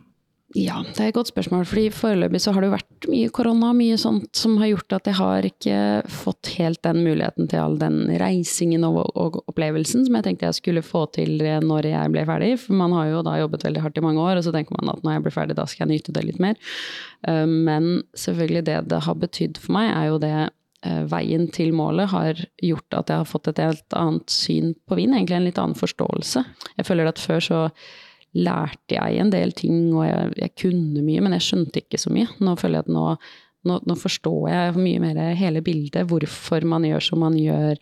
Ja, 0.56 0.79
det 0.81 1.03
er 1.03 1.11
et 1.11 1.17
godt 1.19 1.29
spørsmål. 1.29 1.67
fordi 1.69 1.91
Foreløpig 1.93 2.41
så 2.41 2.53
har 2.55 2.62
det 2.62 2.70
jo 2.70 2.76
vært 2.76 3.06
mye 3.12 3.32
korona, 3.35 3.75
mye 3.76 3.99
sånt 4.00 4.38
som 4.38 4.55
har 4.56 4.70
gjort 4.70 4.94
at 4.97 5.11
jeg 5.11 5.19
har 5.19 5.44
ikke 5.44 5.81
fått 6.08 6.49
helt 6.56 6.81
den 6.87 7.03
muligheten 7.05 7.50
til 7.50 7.61
all 7.61 7.76
den 7.81 7.99
reisingen 8.23 8.87
og, 8.88 9.03
og 9.12 9.37
opplevelsen 9.50 10.06
som 10.06 10.17
jeg 10.17 10.25
tenkte 10.25 10.49
jeg 10.49 10.58
skulle 10.61 10.85
få 10.87 11.05
til 11.12 11.44
når 11.61 11.91
jeg 11.91 12.12
ble 12.14 12.25
ferdig. 12.29 12.55
For 12.62 12.79
man 12.79 12.94
har 12.97 13.11
jo 13.11 13.25
da 13.26 13.37
jobbet 13.43 13.67
veldig 13.69 13.82
hardt 13.85 14.00
i 14.00 14.05
mange 14.06 14.25
år, 14.25 14.41
og 14.41 14.47
så 14.47 14.55
tenker 14.55 14.79
man 14.79 14.94
at 14.94 15.05
når 15.05 15.19
jeg 15.19 15.26
blir 15.26 15.37
ferdig, 15.37 15.58
da 15.61 15.69
skal 15.69 15.85
jeg 15.85 15.93
nyte 15.93 16.17
det 16.17 16.25
litt 16.25 16.41
mer. 16.41 16.56
Eh, 17.29 17.44
men 17.44 17.91
selvfølgelig 18.17 18.64
det 18.70 18.81
det 18.94 19.05
har 19.11 19.20
betydd 19.26 19.61
for 19.61 19.76
meg, 19.76 19.91
er 19.93 20.09
jo 20.09 20.23
det 20.25 20.35
eh, 20.41 21.05
veien 21.12 21.47
til 21.52 21.76
målet 21.76 22.14
har 22.14 22.41
gjort 22.64 23.00
at 23.02 23.12
jeg 23.12 23.26
har 23.26 23.29
fått 23.29 23.52
et 23.52 23.61
helt 23.67 24.00
annet 24.00 24.32
syn 24.32 24.73
på 24.88 24.97
vin, 24.97 25.12
egentlig 25.12 25.43
en 25.43 25.49
litt 25.50 25.61
annen 25.61 25.76
forståelse. 25.76 26.47
Jeg 26.81 26.88
føler 26.88 27.12
at 27.12 27.20
før 27.20 27.44
så 27.44 27.62
lærte 28.37 28.99
jeg 28.99 29.19
en 29.21 29.33
del 29.33 29.55
ting, 29.56 29.91
og 29.94 30.06
jeg, 30.06 30.33
jeg, 30.43 30.55
kunne 30.61 31.03
mye, 31.05 31.25
men 31.25 31.37
jeg 31.37 31.47
skjønte 31.47 31.83
ikke 31.83 32.00
så 32.00 32.12
mye. 32.12 32.29
Nå 32.44 32.56
føler 32.61 32.81
jeg 32.81 32.87
at 32.87 32.94
nå, 32.97 33.05
nå, 33.67 33.79
nå 33.88 33.97
forstår 33.99 34.49
jeg 34.53 34.77
mye 34.79 35.03
mer 35.03 35.21
hele 35.38 35.62
bildet, 35.65 36.09
hvorfor 36.11 36.67
man 36.69 36.87
gjør 36.87 37.06
som 37.09 37.23
man 37.25 37.38
gjør, 37.41 37.81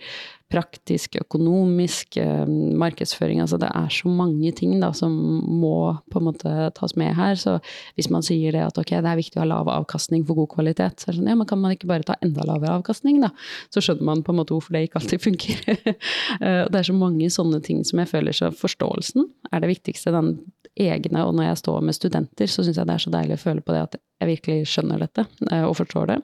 praktisk, 0.54 1.16
økonomisk, 1.18 2.16
eh, 2.16 2.46
markedsføring. 2.46 3.40
Altså 3.42 3.58
det 3.58 3.70
er 3.74 3.90
så 3.90 4.10
mange 4.10 4.52
ting 4.54 4.78
da, 4.80 4.92
som 4.94 5.12
må 5.60 5.96
på 6.12 6.20
en 6.20 6.28
måte 6.28 6.52
tas 6.76 6.94
med 7.00 7.14
her. 7.18 7.34
Så 7.40 7.56
hvis 7.98 8.10
man 8.12 8.22
sier 8.22 8.54
det 8.54 8.62
at 8.62 8.78
ok, 8.78 8.94
det 8.94 9.10
er 9.10 9.20
viktig 9.20 9.40
å 9.40 9.42
ha 9.42 9.50
lav 9.50 9.70
avkastning 9.72 10.24
for 10.26 10.38
god 10.38 10.52
kvalitet, 10.54 11.00
så 11.00 11.10
er 11.10 11.14
det 11.14 11.20
sånn 11.20 11.32
ja, 11.32 11.38
men 11.40 11.50
kan 11.50 11.62
man 11.62 11.74
ikke 11.74 11.90
bare 11.90 12.06
ta 12.06 12.18
enda 12.24 12.46
lavere 12.46 12.78
avkastning, 12.78 13.20
da? 13.24 13.32
Så 13.74 13.82
skjønner 13.84 14.06
man 14.10 14.24
på 14.24 14.34
en 14.34 14.40
måte 14.42 14.54
hvorfor 14.54 14.76
det 14.76 14.86
ikke 14.88 15.02
alltid 15.02 15.24
funker. 15.24 15.64
Eh, 16.44 16.64
det 16.70 16.78
er 16.78 16.86
så 16.86 16.94
mange 16.96 17.26
sånne 17.30 17.60
ting 17.64 17.82
som 17.86 18.00
jeg 18.00 18.08
føler 18.10 18.34
så 18.34 18.48
forståelsen 18.54 19.26
er 19.54 19.62
det 19.62 19.68
viktigste. 19.70 20.12
Den 20.14 20.32
egne, 20.80 21.22
og 21.24 21.34
når 21.36 21.48
jeg 21.48 21.60
står 21.62 21.84
med 21.86 21.96
studenter, 21.96 22.50
så 22.50 22.64
syns 22.64 22.80
jeg 22.80 22.88
det 22.88 22.96
er 22.96 23.04
så 23.04 23.12
deilig 23.12 23.36
å 23.38 23.42
føle 23.42 23.64
på 23.64 23.74
det 23.74 23.82
at 23.84 23.96
jeg 24.20 24.30
virkelig 24.32 24.70
skjønner 24.72 25.04
dette 25.04 25.24
eh, 25.50 25.64
og 25.64 25.76
forstår 25.78 26.10
det. 26.10 26.18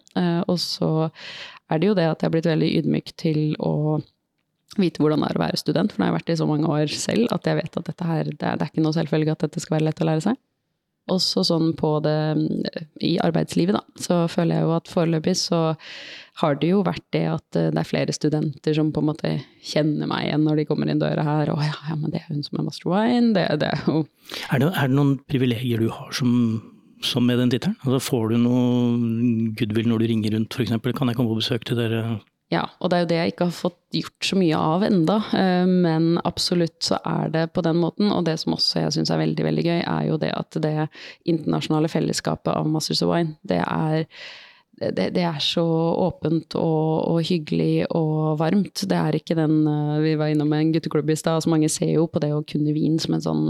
Og 0.50 0.59
så 0.61 0.91
er 1.71 1.81
det 1.81 1.91
jo 1.91 1.97
det 1.99 2.09
at 2.11 2.21
jeg 2.21 2.29
har 2.29 2.35
blitt 2.35 2.50
veldig 2.50 2.71
ydmyk 2.81 3.12
til 3.21 3.41
å 3.62 4.00
vite 4.79 5.03
hvordan 5.03 5.24
det 5.24 5.32
er 5.32 5.41
å 5.41 5.43
være 5.43 5.58
student, 5.60 5.93
for 5.93 6.00
nå 6.00 6.06
har 6.06 6.12
jeg 6.12 6.19
vært 6.20 6.31
i 6.32 6.39
så 6.39 6.46
mange 6.50 6.70
år 6.70 6.94
selv 6.94 7.34
at 7.34 7.48
jeg 7.48 7.58
vet 7.58 7.81
at 7.81 7.91
dette 7.91 8.06
her, 8.06 8.31
det 8.31 8.46
er, 8.46 8.60
det 8.60 8.67
er 8.67 8.70
ikke 8.70 8.84
noe 8.84 8.96
selvfølge 8.96 9.34
at 9.34 9.44
dette 9.46 9.62
skal 9.62 9.79
være 9.79 9.89
lett 9.89 10.03
å 10.05 10.08
lære 10.10 10.24
seg. 10.29 10.41
Også 11.10 11.43
sånn 11.48 11.72
på 11.74 11.96
det 12.05 12.19
i 13.03 13.17
arbeidslivet, 13.24 13.74
da, 13.74 13.81
så 13.98 14.20
føler 14.31 14.60
jeg 14.60 14.67
jo 14.69 14.74
at 14.77 14.91
foreløpig 14.93 15.34
så 15.41 15.60
har 16.41 16.58
det 16.60 16.70
jo 16.70 16.84
vært 16.86 17.06
det 17.17 17.24
at 17.32 17.58
eh, 17.58 17.70
det 17.72 17.81
er 17.82 17.89
flere 17.89 18.15
studenter 18.15 18.77
som 18.77 18.93
på 18.94 19.03
en 19.03 19.08
måte 19.10 19.32
kjenner 19.67 20.08
meg 20.08 20.29
igjen 20.29 20.44
når 20.46 20.60
de 20.60 20.67
kommer 20.69 20.93
inn 20.93 21.03
døra 21.03 21.24
her. 21.27 21.50
'Å 21.50 21.58
ja, 21.65 21.74
ja 21.91 21.96
men 21.98 22.12
det 22.15 22.22
er 22.22 22.29
hun 22.31 22.44
som 22.46 22.60
er 22.60 22.69
master 22.69 22.93
wine', 22.93 23.32
det, 23.34 23.48
det 23.65 23.72
er 23.72 23.82
jo 23.89 24.05
er 24.53 24.62
det, 24.62 24.70
er 24.70 24.93
det 24.93 24.96
noen 25.00 25.17
privilegier 25.27 25.82
du 25.82 25.91
har 25.91 26.15
som 26.15 26.31
som 27.00 27.24
med 27.24 27.39
den 27.41 27.48
tittelen? 27.48 27.79
Altså, 27.81 28.00
får 28.10 28.29
du 28.29 28.36
noe 28.43 29.53
goodwill 29.56 29.89
når 29.89 30.03
du 30.03 30.06
ringer 30.10 30.34
rundt 30.36 30.56
f.eks.? 30.56 30.74
Kan 30.96 31.08
jeg 31.08 31.17
komme 31.17 31.32
på 31.32 31.39
besøk 31.41 31.65
til 31.65 31.79
dere 31.81 32.20
ja, 32.50 32.64
og 32.82 32.90
det 32.90 32.96
er 32.96 33.02
jo 33.04 33.08
det 33.10 33.19
jeg 33.20 33.32
ikke 33.32 33.46
har 33.46 33.54
fått 33.54 33.78
gjort 33.94 34.26
så 34.26 34.36
mye 34.38 34.58
av 34.58 34.84
enda, 34.86 35.16
eh, 35.38 35.70
men 35.70 36.08
absolutt 36.26 36.82
så 36.82 36.98
er 37.06 37.30
det 37.30 37.44
på 37.54 37.62
den 37.62 37.78
måten. 37.78 38.10
Og 38.10 38.24
det 38.26 38.36
som 38.42 38.56
også 38.56 38.82
jeg 38.84 38.96
syns 38.96 39.12
er 39.14 39.22
veldig, 39.22 39.44
veldig 39.46 39.66
gøy, 39.69 39.78
er 39.80 40.08
jo 40.08 40.19
det 40.19 40.32
at 40.34 40.58
det 40.64 40.74
internasjonale 41.30 41.90
fellesskapet 41.92 42.50
av 42.52 42.66
Masters 42.66 43.04
of 43.06 43.12
Wine, 43.12 43.36
det 43.46 43.60
er 43.62 44.06
det, 44.81 45.10
det, 45.13 45.22
er 45.29 45.41
så 45.44 45.63
åpent 46.06 46.55
og, 46.56 47.13
og, 47.13 47.19
hyggelig 47.29 47.84
og 47.93 48.39
varmt. 48.41 48.81
Det 48.89 48.96
er 48.96 49.19
ikke 49.19 49.37
den 49.37 49.67
uh, 49.69 50.01
Vi 50.01 50.15
var 50.17 50.32
innom 50.32 50.53
en 50.56 50.72
gutteklubb 50.72 51.13
i 51.13 51.19
stad, 51.20 51.44
så 51.44 51.53
mange 51.53 51.69
ser 51.69 51.93
jo 51.93 52.06
på 52.08 52.22
det 52.22 52.32
å 52.32 52.41
kunne 52.49 52.72
vin 52.72 52.96
som 53.03 53.17
en 53.17 53.25
sånn 53.25 53.44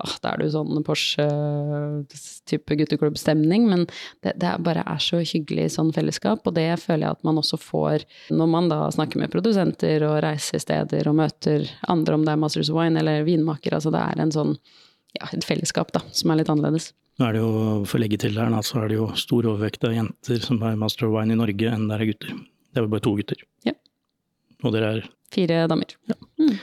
ah, 0.00 0.14
Da 0.24 0.32
er 0.32 0.40
du 0.40 0.48
sånn 0.54 0.80
Porsche-type 0.86 2.78
gutteklubbstemning, 2.80 3.68
men 3.68 3.86
det, 4.24 4.38
det 4.40 4.56
bare 4.64 4.86
er 4.88 5.04
så 5.04 5.20
hyggelig 5.20 5.74
sånn 5.76 5.92
fellesskap, 5.96 6.46
og 6.48 6.56
det 6.56 6.70
føler 6.80 7.06
jeg 7.06 7.18
at 7.18 7.26
man 7.28 7.40
også 7.42 7.60
får 7.60 8.06
når 8.32 8.48
man 8.48 8.72
da 8.72 8.86
snakker 8.94 9.20
med 9.20 9.32
produsenter 9.32 10.06
og 10.08 10.22
reiser 10.24 10.62
steder 10.62 11.10
og 11.10 11.18
møter 11.20 11.68
andre, 11.92 12.16
om 12.16 12.24
det 12.24 12.32
er 12.32 12.40
Masters 12.40 12.72
of 12.72 12.80
Wine 12.80 13.00
eller 13.02 13.26
vinmaker. 13.28 13.76
Altså 13.76 13.92
det 13.92 14.00
er 14.00 14.24
en 14.24 14.32
sånn 14.32 14.56
ja, 15.18 15.28
et 15.32 15.46
fellesskap 15.46 15.92
da, 15.96 16.02
som 16.14 16.32
er 16.32 16.40
litt 16.40 16.52
annerledes. 16.52 16.92
Nå 17.20 17.28
er 17.28 17.36
det 17.36 17.42
jo, 17.42 17.52
For 17.84 17.98
å 17.98 18.02
legge 18.02 18.20
til 18.22 18.38
her, 18.40 18.54
så 18.64 18.82
er 18.82 18.90
det 18.90 19.00
jo 19.00 19.10
stor 19.18 19.48
overvekt 19.52 19.84
av 19.84 19.96
jenter 19.96 20.40
som 20.44 20.60
er 20.64 20.78
master 20.80 21.08
of 21.08 21.16
wine 21.18 21.36
i 21.36 21.40
Norge, 21.40 21.72
enn 21.72 21.88
det 21.90 21.98
er 21.98 22.10
gutter. 22.12 22.36
Det 22.70 22.80
er 22.80 22.86
jo 22.86 22.92
bare 22.92 23.04
to 23.04 23.16
gutter. 23.18 23.42
Ja. 23.68 23.74
Og 24.64 24.76
dere 24.76 24.92
er 24.94 25.08
Fire 25.30 25.60
damer. 25.70 25.92
Ja. 26.10 26.16
Mm. 26.42 26.56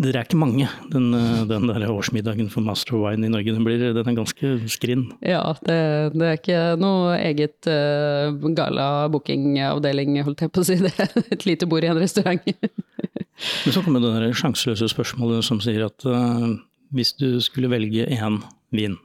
Dere 0.00 0.22
er 0.22 0.24
ikke 0.24 0.38
mange, 0.40 0.64
den, 0.88 1.10
den 1.50 1.66
der 1.68 1.82
årsmiddagen 1.92 2.48
for 2.48 2.64
Master 2.64 2.96
of 2.96 3.02
Wine 3.04 3.28
i 3.28 3.32
Norge. 3.32 3.52
Den, 3.52 3.66
blir, 3.66 3.82
den 3.92 4.08
er 4.08 4.16
ganske 4.16 4.52
skrinn. 4.72 5.10
Ja, 5.20 5.42
det, 5.66 5.76
det, 6.14 6.24
er 6.24 6.38
ikke 6.38 6.62
noe 6.80 7.18
eget 7.18 7.68
uh, 7.68 8.32
gala-bookingavdeling, 8.56 10.16
holdt 10.24 10.46
jeg 10.46 10.54
på 10.54 10.64
å 10.64 10.68
si. 10.70 10.78
Det 10.86 10.94
er 10.96 11.12
et 11.36 11.44
lite 11.44 11.68
bord 11.68 11.84
i 11.84 11.92
en 11.92 12.00
restaurant. 12.00 12.40
Men 13.66 13.76
så 13.76 13.84
kommer 13.84 14.00
det 14.00 14.14
der 14.16 14.32
sjanseløse 14.36 14.88
spørsmålet 14.94 15.44
som 15.44 15.60
sier 15.60 15.84
at 15.90 16.08
uh, 16.08 16.56
hvis 16.94 17.14
du 17.18 17.40
skulle 17.44 17.70
velge 17.70 18.06
én 18.06 18.40
vin 18.74 18.96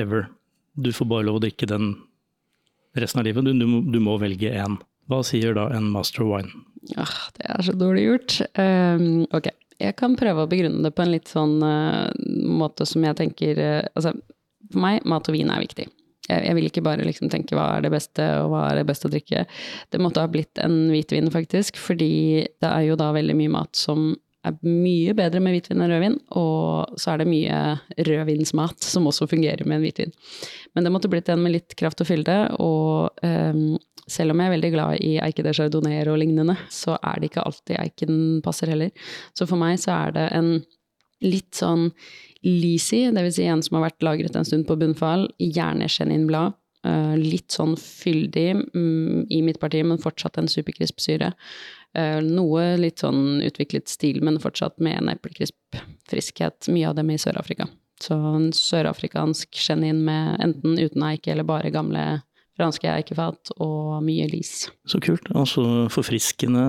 ever, 0.00 0.28
du 0.74 0.90
får 0.92 1.08
bare 1.10 1.26
lov 1.28 1.38
å 1.38 1.44
drikke 1.44 1.68
den 1.70 1.94
resten 2.98 3.20
av 3.20 3.28
livet, 3.28 3.46
du, 3.46 3.52
du, 3.58 3.66
du 3.94 4.00
må 4.02 4.16
velge 4.22 4.50
én. 4.50 4.78
Hva 5.10 5.20
sier 5.26 5.54
da 5.56 5.68
en 5.76 5.90
master 5.92 6.24
wine? 6.26 6.64
Ah, 7.00 7.16
det 7.36 7.48
er 7.48 7.66
så 7.66 7.74
dårlig 7.76 8.06
gjort. 8.06 8.38
Um, 8.58 9.24
ok, 9.34 9.50
jeg 9.80 9.96
kan 9.98 10.16
prøve 10.18 10.44
å 10.44 10.50
begrunne 10.50 10.84
det 10.84 10.94
på 10.96 11.04
en 11.04 11.12
litt 11.12 11.30
sånn 11.30 11.58
uh, 11.64 12.08
måte 12.48 12.86
som 12.88 13.04
jeg 13.04 13.18
tenker 13.18 13.60
uh, 13.60 13.82
Altså, 13.92 14.14
for 14.70 14.84
meg, 14.84 15.04
mat 15.08 15.28
og 15.28 15.36
vin 15.36 15.52
er 15.52 15.62
viktig. 15.64 15.88
Jeg, 16.24 16.54
vil 16.56 16.70
ikke 16.70 16.84
bare 16.84 17.04
liksom 17.04 17.28
tenke 17.28 17.56
hva 17.56 17.66
er 17.76 17.84
det 17.84 17.90
beste, 17.92 18.24
og 18.40 18.54
hva 18.54 18.62
er 18.70 18.78
det 18.80 18.86
beste 18.88 19.10
å 19.10 19.12
drikke. 19.12 19.42
Det 19.92 20.00
måtte 20.00 20.22
ha 20.24 20.30
blitt 20.30 20.60
en 20.62 20.86
hvitvin, 20.88 21.28
faktisk, 21.32 21.76
fordi 21.76 22.46
det 22.64 22.70
er 22.70 22.86
jo 22.86 22.96
da 22.96 23.10
veldig 23.12 23.36
mye 23.36 23.52
mat 23.52 23.76
som 23.76 24.14
er 24.44 24.58
mye 24.66 25.14
bedre 25.16 25.40
med 25.42 25.56
hvitvin 25.56 25.80
enn 25.80 25.92
rødvin, 25.92 26.18
og 26.40 26.98
så 27.00 27.14
er 27.14 27.22
det 27.22 27.30
mye 27.30 27.60
rødvinsmat 28.08 28.84
som 28.84 29.08
også 29.10 29.28
fungerer 29.30 29.64
med 29.66 29.78
en 29.78 29.86
hvitvin. 29.86 30.14
Men 30.76 30.86
det 30.86 30.92
måtte 30.94 31.10
blitt 31.12 31.30
en 31.32 31.42
med 31.44 31.54
litt 31.56 31.76
kraft 31.80 32.02
og 32.04 32.08
fylde, 32.10 32.36
og 32.62 33.24
um, 33.24 33.78
selv 34.10 34.34
om 34.34 34.42
jeg 34.42 34.50
er 34.50 34.54
veldig 34.56 34.72
glad 34.74 35.04
i 35.04 35.14
Eike 35.24 35.44
de 35.46 35.54
Chardonnay 35.56 36.02
og 36.04 36.20
lignende, 36.20 36.56
så 36.72 36.98
er 37.00 37.20
det 37.20 37.30
ikke 37.30 37.46
alltid 37.46 37.80
Eiken 37.80 38.18
passer 38.44 38.72
heller. 38.72 38.92
Så 39.36 39.48
for 39.48 39.60
meg 39.60 39.78
så 39.82 39.94
er 39.96 40.16
det 40.16 40.26
en 40.36 40.50
litt 41.24 41.54
sånn 41.56 41.88
leasy, 42.44 43.06
dvs. 43.14 43.38
Si 43.38 43.46
en 43.48 43.62
som 43.64 43.78
har 43.78 43.86
vært 43.86 44.04
lagret 44.04 44.36
en 44.36 44.44
stund 44.44 44.68
på 44.68 44.76
bunnfall, 44.80 45.30
gjerne 45.40 45.88
cheninblad. 45.88 46.58
Uh, 46.84 47.14
litt 47.16 47.48
sånn 47.48 47.78
fyldig 47.80 48.50
um, 48.76 49.22
i 49.32 49.40
parti, 49.56 49.80
men 49.80 49.96
fortsatt 50.02 50.36
en 50.36 50.50
superkrispsyre. 50.52 51.30
Uh, 51.32 51.83
noe 51.94 52.74
litt 52.80 53.04
sånn 53.04 53.38
utviklet 53.46 53.88
stil, 53.88 54.20
men 54.24 54.40
fortsatt 54.42 54.80
med 54.82 54.98
en 54.98 55.12
eplekrisp-friskhet. 55.12 56.68
Mye 56.74 56.88
av 56.90 56.98
dem 56.98 57.12
i 57.14 57.18
Sør-Afrika. 57.20 57.68
Så 58.02 58.16
en 58.18 58.48
sørafrikansk 58.52 59.54
chenin 59.54 60.02
med 60.04 60.40
enten 60.42 60.78
uten 60.80 61.04
eike 61.06 61.32
eller 61.32 61.46
bare 61.46 61.70
gamle 61.74 62.04
franske 62.58 62.86
eikefat 62.86 63.54
og 63.62 64.02
mye 64.06 64.26
lis. 64.30 64.68
Så 64.86 65.00
kult. 65.02 65.26
Altså 65.34 65.86
forfriskende 65.92 66.64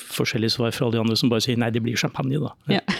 forskjellig 0.00 0.52
svar 0.52 0.74
fra 0.76 0.86
alle 0.86 0.98
de 0.98 1.02
andre 1.04 1.16
som 1.18 1.32
bare 1.32 1.44
sier 1.44 1.60
nei, 1.60 1.70
det 1.72 1.82
blir 1.84 1.96
champagne, 2.00 2.40
da. 2.42 2.52
Ja. 2.78 2.82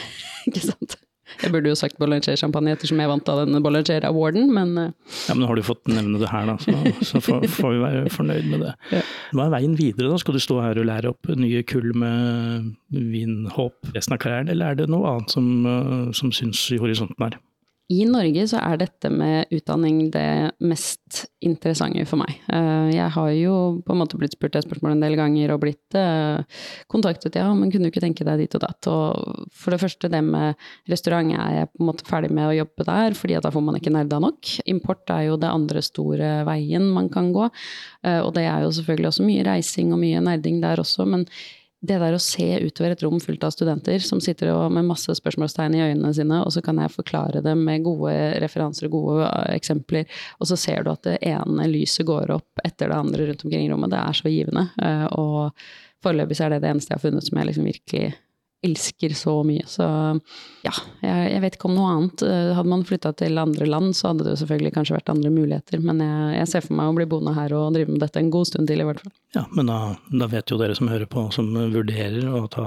Jeg 1.52 1.58
burde 1.58 1.72
jo 1.74 1.76
sagt 1.76 1.98
Bollinger-champagne 2.00 2.72
ettersom 2.72 3.00
jeg 3.02 3.10
vant 3.10 3.26
av 3.28 3.42
denne 3.42 3.58
Bollinger-awarden, 3.60 4.46
men 4.56 4.70
uh... 4.78 5.16
Ja, 5.28 5.36
men 5.36 5.44
har 5.50 5.58
du 5.58 5.66
fått 5.66 5.84
nevne 5.92 6.16
det 6.22 6.30
her, 6.32 6.48
da, 6.48 6.54
så, 6.56 6.72
så 7.04 7.20
får, 7.20 7.44
får, 7.52 7.74
vi 7.74 7.82
være 7.82 8.12
fornøyd 8.14 8.48
med 8.48 8.64
det. 8.64 8.72
Ja. 8.94 9.02
Hva 9.36 9.44
er 9.50 9.54
veien 9.58 9.76
videre, 9.76 10.08
da? 10.08 10.16
Skal 10.22 10.38
du 10.38 10.40
stå 10.40 10.62
her 10.64 10.80
og 10.80 10.88
lære 10.88 11.12
opp 11.12 11.28
nye 11.36 11.60
kull 11.68 11.90
med 11.92 12.72
vinhåp 12.88 13.92
resten 13.92 14.16
av 14.16 14.22
karrieren, 14.24 14.48
eller 14.48 14.72
er 14.72 14.80
det 14.80 14.88
noe 14.88 15.12
annet 15.12 15.36
som, 15.36 15.52
uh, 15.68 16.08
som 16.16 16.32
syns 16.32 16.64
i 16.72 16.80
horisonten 16.80 17.28
her? 17.28 17.36
I 17.90 18.04
Norge 18.08 18.44
så 18.48 18.60
er 18.62 18.78
dette 18.80 19.10
med 19.12 19.50
utdanning 19.52 20.06
det 20.14 20.52
mest 20.64 21.24
interessante 21.44 22.04
for 22.08 22.22
meg. 22.22 22.38
Eh, 22.46 22.92
jeg 22.94 23.08
har 23.16 23.30
jo 23.34 23.56
på 23.84 23.92
en 23.92 24.00
måte 24.00 24.18
blitt 24.20 24.36
spurt 24.36 24.54
det 24.54 24.62
spørsmålet 24.64 24.96
en 24.96 25.04
del 25.04 25.16
ganger 25.18 25.52
og 25.52 25.60
blitt 25.64 25.98
eh, 25.98 26.62
kontaktet, 26.92 27.36
ja, 27.40 27.50
men 27.56 27.72
kunne 27.72 27.88
du 27.88 27.92
ikke 27.92 28.04
tenke 28.04 28.26
deg 28.26 28.44
dit 28.44 28.56
og 28.56 28.64
datt? 28.64 28.88
Og 28.88 29.48
for 29.52 29.74
det 29.74 29.80
første, 29.82 30.10
det 30.12 30.22
med 30.24 30.56
restaurant 30.92 31.34
er 31.34 31.58
jeg 31.58 31.72
på 31.72 31.82
en 31.82 31.90
måte 31.90 32.08
ferdig 32.08 32.32
med 32.32 32.48
å 32.48 32.56
jobbe 32.62 32.88
der, 32.88 33.18
fordi 33.18 33.40
da 33.42 33.52
får 33.52 33.66
man 33.66 33.80
ikke 33.80 33.94
nerda 33.94 34.22
nok. 34.22 34.54
Import 34.72 35.12
er 35.12 35.26
jo 35.28 35.40
det 35.42 35.50
andre 35.52 35.82
store 35.84 36.34
veien 36.48 36.86
man 36.94 37.10
kan 37.12 37.32
gå, 37.34 37.50
eh, 38.06 38.20
og 38.22 38.32
det 38.38 38.46
er 38.46 38.64
jo 38.64 38.76
selvfølgelig 38.78 39.12
også 39.12 39.26
mye 39.26 39.48
reising 39.50 39.92
og 39.92 40.00
mye 40.00 40.22
nerding 40.22 40.62
der 40.64 40.80
også, 40.80 41.08
men 41.08 41.26
det 41.82 41.98
der 41.98 42.14
å 42.14 42.22
se 42.22 42.46
utover 42.62 42.94
et 42.94 43.02
rom 43.02 43.18
fullt 43.22 43.42
av 43.42 43.52
studenter 43.54 44.02
som 44.04 44.20
sitter 44.22 44.52
med 44.70 44.86
masse 44.86 45.16
spørsmålstegn 45.18 45.74
i 45.74 45.82
øynene 45.82 46.12
sine, 46.14 46.38
og 46.44 46.54
så 46.54 46.62
kan 46.62 46.78
jeg 46.78 46.94
forklare 46.94 47.42
dem 47.42 47.64
med 47.66 47.82
gode 47.86 48.12
referanser 48.42 48.86
og 48.86 48.94
gode 48.94 49.26
uh, 49.26 49.48
eksempler, 49.50 50.06
og 50.38 50.50
så 50.50 50.58
ser 50.60 50.84
du 50.86 50.92
at 50.92 51.02
det 51.08 51.18
ene 51.26 51.66
lyset 51.70 52.06
går 52.06 52.30
opp 52.36 52.62
etter 52.62 52.92
det 52.92 53.00
andre 53.00 53.26
rundt 53.28 53.42
omkring 53.46 53.66
i 53.66 53.72
rommet. 53.72 53.90
Det 53.90 54.02
er 54.02 54.20
så 54.20 54.30
givende. 54.30 54.68
Uh, 54.78 55.08
og 55.18 55.64
foreløpig 56.06 56.38
så 56.38 56.46
er 56.46 56.54
det 56.54 56.62
det 56.62 56.70
eneste 56.70 56.94
jeg 56.94 57.00
har 57.00 57.06
funnet 57.08 57.26
som 57.26 57.40
jeg 57.40 57.50
liksom 57.50 57.66
virkelig 57.72 58.12
elsker 58.62 59.14
så 59.18 59.34
mye. 59.46 59.64
Så 59.66 59.84
ja, 60.62 60.72
jeg, 61.02 61.26
jeg, 61.32 61.40
vet 61.42 61.56
ikke 61.56 61.68
om 61.68 61.74
noe 61.76 61.90
annet. 61.92 62.24
Eh, 62.26 62.52
hadde 62.56 62.70
man 62.70 62.84
flytta 62.86 63.12
til 63.18 63.40
andre 63.42 63.66
land, 63.66 63.96
så 63.98 64.10
hadde 64.10 64.26
det 64.26 64.34
jo 64.34 64.40
selvfølgelig 64.44 64.74
kanskje 64.76 64.96
vært 64.96 65.12
andre 65.12 65.32
muligheter. 65.34 65.82
Men 65.82 66.02
jeg, 66.04 66.28
jeg, 66.38 66.50
ser 66.52 66.66
for 66.66 66.78
meg 66.78 66.90
å 66.90 66.96
bli 66.96 67.08
boende 67.10 67.34
her 67.36 67.54
og 67.58 67.76
drive 67.76 67.94
med 67.94 68.02
dette 68.04 68.22
en 68.22 68.32
god 68.34 68.50
stund 68.50 68.70
til, 68.70 68.82
i 68.84 68.86
hvert 68.88 69.02
fall. 69.02 69.14
Ja, 69.36 69.46
men 69.56 69.70
da, 69.72 69.78
da 70.22 70.28
vet 70.30 70.52
jo 70.52 70.60
dere 70.60 70.76
som 70.78 70.90
hører 70.92 71.10
på, 71.10 71.26
som 71.34 71.50
vurderer 71.74 72.28
å 72.30 72.44
ta 72.52 72.66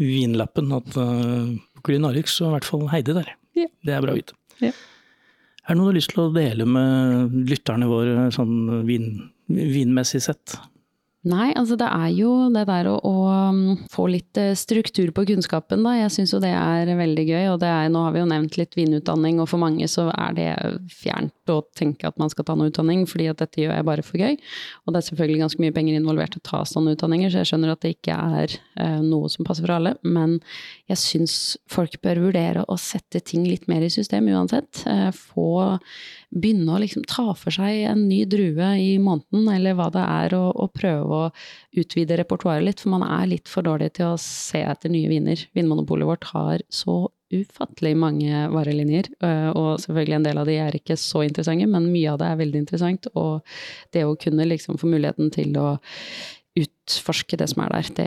vinlappen, 0.00 0.70
at 0.76 0.98
uh, 1.00 1.50
Kulinarix 1.86 2.38
og 2.42 2.50
i 2.50 2.54
hvert 2.56 2.68
fall 2.68 2.86
Heidi 2.92 3.16
der. 3.16 3.32
Ja. 3.56 3.70
Det 3.86 3.96
er 3.96 4.04
bra 4.04 4.14
å 4.14 4.20
vite. 4.20 4.38
Ja. 4.62 4.72
Er 5.66 5.74
det 5.74 5.80
noe 5.80 5.88
du 5.88 5.90
har 5.90 5.98
lyst 5.98 6.12
til 6.14 6.22
å 6.22 6.30
dele 6.30 6.66
med 6.70 7.34
lytterne 7.50 7.88
våre 7.90 8.28
sånn 8.34 8.84
vin, 8.86 9.10
vinmessig 9.50 10.22
sett? 10.28 10.54
Nei, 11.26 11.48
altså 11.58 11.74
det 11.74 11.86
er 11.90 12.10
jo 12.14 12.32
det 12.54 12.62
der 12.68 12.86
å, 12.86 12.94
å 13.02 13.14
um, 13.50 13.78
få 13.90 14.04
litt 14.12 14.38
eh, 14.38 14.52
struktur 14.54 15.08
på 15.14 15.24
kunnskapen, 15.26 15.82
da. 15.82 15.96
Jeg 15.98 16.12
syns 16.14 16.34
jo 16.36 16.38
det 16.42 16.52
er 16.54 16.92
veldig 16.94 17.24
gøy. 17.26 17.46
Og 17.50 17.64
er, 17.66 17.88
nå 17.90 18.04
har 18.04 18.14
vi 18.14 18.20
jo 18.22 18.28
nevnt 18.30 18.58
litt 18.60 18.76
vinutdanning, 18.78 19.40
og 19.42 19.48
for 19.50 19.58
mange 19.58 19.88
så 19.90 20.06
er 20.12 20.36
det 20.36 20.50
fjernt 20.92 21.50
å 21.50 21.58
tenke 21.74 22.06
at 22.06 22.20
man 22.22 22.30
skal 22.30 22.46
ta 22.46 22.54
noe 22.54 22.70
utdanning, 22.70 23.02
fordi 23.10 23.26
at 23.32 23.42
dette 23.42 23.64
gjør 23.64 23.74
jeg 23.74 23.88
bare 23.88 24.04
for 24.06 24.22
gøy. 24.22 24.38
Og 24.84 24.94
det 24.94 25.00
er 25.00 25.08
selvfølgelig 25.08 25.42
ganske 25.42 25.64
mye 25.64 25.74
penger 25.74 25.98
involvert 25.98 26.38
å 26.38 26.44
ta 26.46 26.62
sånne 26.68 26.94
utdanninger, 26.94 27.32
så 27.32 27.42
jeg 27.42 27.50
skjønner 27.50 27.74
at 27.74 27.82
det 27.82 27.96
ikke 27.96 28.20
er 28.38 28.54
eh, 28.54 29.00
noe 29.02 29.32
som 29.32 29.48
passer 29.48 29.66
for 29.66 29.74
alle. 29.80 29.96
Men 30.06 30.38
jeg 30.86 31.02
syns 31.02 31.36
folk 31.72 31.98
bør 32.06 32.22
vurdere 32.28 32.62
å 32.70 32.78
sette 32.78 33.24
ting 33.26 33.48
litt 33.48 33.66
mer 33.72 33.82
i 33.82 33.90
system 33.90 34.30
uansett. 34.30 34.84
Eh, 34.86 35.10
få 35.10 35.66
begynne 36.30 36.70
å 36.74 36.80
liksom 36.82 37.02
ta 37.08 37.32
for 37.38 37.54
seg 37.54 37.82
en 37.90 38.06
ny 38.06 38.22
drue 38.30 38.70
i 38.78 38.96
måneden, 39.02 39.50
eller 39.50 39.74
hva 39.78 39.90
det 39.94 40.06
er, 40.06 40.38
og, 40.38 40.54
og 40.54 40.74
prøve 40.76 41.15
å 41.16 41.26
utvide 41.80 42.20
repertoaret 42.20 42.66
litt. 42.66 42.82
For 42.82 42.92
man 42.94 43.06
er 43.06 43.28
litt 43.30 43.50
for 43.50 43.66
dårlig 43.66 43.94
til 43.98 44.12
å 44.12 44.20
se 44.20 44.62
etter 44.62 44.92
nye 44.92 45.10
viner. 45.10 45.42
Vinmonopolet 45.56 46.08
vårt 46.08 46.30
har 46.32 46.64
så 46.72 47.06
ufattelig 47.34 47.96
mange 47.98 48.44
varelinjer, 48.52 49.08
øh, 49.26 49.48
og 49.58 49.80
selvfølgelig 49.82 50.16
en 50.16 50.26
del 50.28 50.38
av 50.38 50.46
de 50.46 50.58
er 50.62 50.76
ikke 50.78 50.96
så 51.00 51.24
interessante, 51.26 51.66
men 51.66 51.88
mye 51.90 52.12
av 52.12 52.20
det 52.20 52.28
er 52.30 52.38
veldig 52.38 52.60
interessant. 52.62 53.08
Og 53.18 53.42
det 53.94 54.04
å 54.06 54.14
kunne 54.20 54.46
liksom 54.46 54.78
få 54.78 54.90
muligheten 54.92 55.32
til 55.34 55.56
å 55.58 55.72
utforske 56.86 57.36
det 57.38 57.48
som 57.50 57.64
er 57.64 57.72
der. 57.74 57.88
Det, 57.96 58.06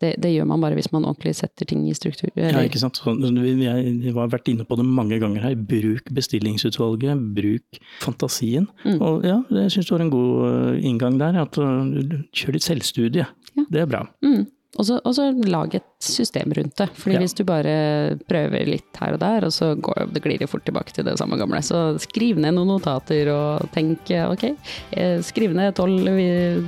det, 0.00 0.12
det, 0.22 0.32
gjør 0.32 0.48
man 0.48 0.62
bare 0.64 0.76
hvis 0.78 0.90
man 0.92 1.04
ordentlig 1.04 1.34
setter 1.36 1.68
ting 1.68 1.84
i 1.88 1.94
struktur. 1.94 2.30
Eller? 2.34 2.56
Ja, 2.56 2.64
ikke 2.66 2.80
sant. 2.80 3.00
Vi 3.04 4.14
har 4.16 4.32
vært 4.32 4.48
inne 4.48 4.66
på 4.68 4.78
det 4.80 4.86
mange 4.88 5.18
ganger 5.22 5.44
her. 5.44 5.56
Bruk 5.56 6.08
bestillingsutvalget, 6.14 7.20
bruk 7.36 7.82
fantasien. 8.02 8.68
Mm. 8.86 8.98
Og 9.00 9.28
ja, 9.28 9.42
jeg 9.62 9.76
syns 9.76 9.90
du 9.90 9.94
har 9.96 10.06
en 10.06 10.14
god 10.14 10.48
øh, 10.48 10.80
inngang 10.80 11.20
der. 11.20 11.42
At 11.44 11.58
uh, 11.60 12.18
kjør 12.32 12.56
litt 12.56 12.66
selvstudie. 12.66 13.28
Ja. 13.52 13.66
Det 13.68 13.84
er 13.84 13.90
bra. 13.90 14.06
Mm. 14.24 14.46
Og 14.80 14.86
så, 14.88 14.96
og 15.04 15.12
så 15.12 15.26
lag 15.52 15.74
et 15.76 15.84
system 16.00 16.54
rundt 16.56 16.78
det. 16.80 16.86
Fordi 16.96 17.18
ja. 17.18 17.20
hvis 17.20 17.36
du 17.36 17.42
bare 17.44 17.74
prøver 18.28 18.70
litt 18.70 19.00
her 19.02 19.18
og 19.18 19.20
der, 19.20 19.44
og 19.44 19.52
så 19.52 19.74
går, 19.76 20.06
det 20.14 20.22
glir 20.24 20.40
det 20.40 20.48
fort 20.48 20.64
tilbake 20.64 20.94
til 20.96 21.04
det 21.08 21.18
samme 21.20 21.36
gamle. 21.40 21.60
Så 21.64 21.98
skriv 22.00 22.40
ned 22.40 22.56
noen 22.56 22.72
notater 22.72 23.28
og 23.34 23.68
tenk 23.76 24.14
ok, 24.24 24.48
eh, 24.96 25.18
skriv 25.24 25.52
ned 25.58 25.76
tolv 25.76 26.08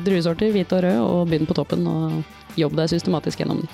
druesorter, 0.05 0.53
hvite 0.53 0.77
og 0.77 0.85
røde, 0.85 1.09
og 1.09 1.33
begynn 1.33 1.49
på 1.49 1.57
toppen. 1.57 1.89
Og 1.89 2.61
jobb 2.61 2.77
deg 2.79 2.93
systematisk 2.93 3.41
gjennom 3.41 3.65
dem. 3.65 3.73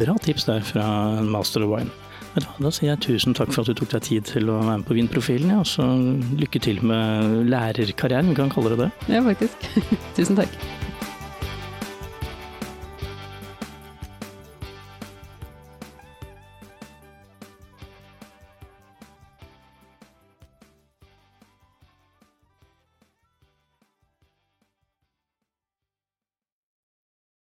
Bra 0.00 0.16
tips 0.24 0.48
der 0.48 0.64
fra 0.66 0.88
Master 1.22 1.66
of 1.66 1.76
Wine. 1.76 1.92
Da 2.36 2.70
sier 2.74 2.90
jeg 2.92 3.00
tusen 3.04 3.36
takk 3.36 3.52
for 3.54 3.64
at 3.64 3.70
du 3.70 3.78
tok 3.78 3.94
deg 3.94 4.04
tid 4.04 4.26
til 4.28 4.50
å 4.52 4.58
være 4.58 4.80
med 4.82 4.88
på 4.88 4.96
Vinprofilen. 4.98 5.54
Ja, 5.54 5.62
og 5.62 5.68
så 5.70 5.86
lykke 6.36 6.60
til 6.64 6.82
med 6.84 7.46
lærerkarrieren, 7.52 8.32
vi 8.32 8.40
kan 8.40 8.52
kalle 8.52 8.74
det 8.74 8.86
det. 8.86 8.90
Ja, 9.16 9.22
faktisk. 9.24 9.70
tusen 10.18 10.42
takk. 10.42 10.60